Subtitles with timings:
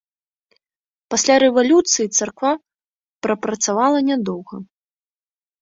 [1.13, 2.53] Пасля рэвалюцыі царква
[3.27, 4.55] прапрацавала нядоўга.